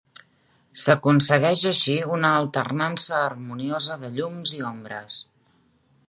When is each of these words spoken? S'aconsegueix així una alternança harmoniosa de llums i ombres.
S'aconsegueix 0.83 1.59
així 1.71 1.97
una 2.15 2.31
alternança 2.39 3.15
harmoniosa 3.19 4.01
de 4.05 4.13
llums 4.15 4.55
i 4.61 4.63
ombres. 4.71 5.21